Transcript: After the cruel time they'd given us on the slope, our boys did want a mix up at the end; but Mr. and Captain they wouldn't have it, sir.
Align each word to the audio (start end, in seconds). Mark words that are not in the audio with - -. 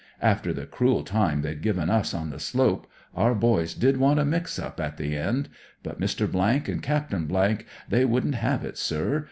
After 0.23 0.51
the 0.51 0.65
cruel 0.65 1.03
time 1.03 1.43
they'd 1.43 1.61
given 1.61 1.87
us 1.91 2.11
on 2.11 2.31
the 2.31 2.39
slope, 2.39 2.87
our 3.15 3.35
boys 3.35 3.75
did 3.75 3.97
want 3.97 4.19
a 4.19 4.25
mix 4.25 4.57
up 4.57 4.79
at 4.79 4.97
the 4.97 5.15
end; 5.15 5.47
but 5.83 5.99
Mr. 6.01 6.67
and 6.67 6.81
Captain 6.81 7.63
they 7.87 8.03
wouldn't 8.03 8.33
have 8.33 8.63
it, 8.65 8.79
sir. 8.79 9.19